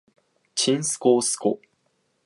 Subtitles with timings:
[0.55, 1.61] ちんすこうすこ